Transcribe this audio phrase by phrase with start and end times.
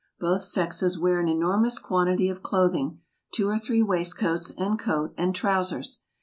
[0.19, 3.01] Both sexes wear an enormous quantity of clothing,
[3.35, 6.01] two or three waistcoats, and coat, and trowsers.